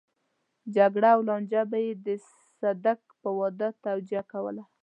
جګړه 0.75 1.09
او 1.15 1.21
لانجه 1.27 1.61
به 1.69 1.77
يې 1.85 1.93
د 2.05 2.07
صدک 2.59 3.01
په 3.21 3.29
واده 3.37 3.67
توجيه 3.85 4.21
کوله. 4.31 4.63